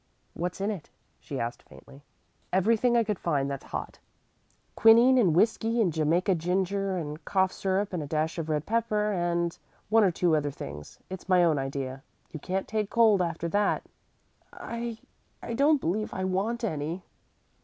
"What's 0.33 0.59
in 0.59 0.71
it?" 0.71 0.89
she 1.19 1.39
asked 1.39 1.61
faintly. 1.61 2.01
"Everything 2.51 2.97
I 2.97 3.03
could 3.03 3.19
find 3.19 3.47
that's 3.51 3.65
hot 3.65 3.99
quinine 4.75 5.19
and 5.19 5.35
whisky 5.35 5.79
and 5.79 5.93
Jamaica 5.93 6.33
ginger 6.33 6.97
and 6.97 7.23
cough 7.23 7.51
syrup 7.51 7.93
and 7.93 8.01
a 8.01 8.07
dash 8.07 8.39
of 8.39 8.49
red 8.49 8.65
pepper, 8.65 9.11
and 9.11 9.55
one 9.89 10.03
or 10.03 10.09
two 10.09 10.35
other 10.35 10.49
things. 10.49 10.97
It's 11.11 11.29
my 11.29 11.43
own 11.43 11.59
idea. 11.59 12.01
You 12.31 12.39
can't 12.39 12.67
take 12.67 12.89
cold 12.89 13.21
after 13.21 13.47
that." 13.49 13.83
"I 14.51 14.97
I 15.43 15.53
don't 15.53 15.79
believe 15.79 16.15
I 16.15 16.23
want 16.23 16.63
any." 16.63 17.03